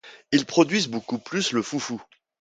Ils 0.31 0.47
produisent 0.47 0.87
beaucoup 0.87 1.19
plus 1.19 1.51
le 1.51 1.61
foufou. 1.61 2.01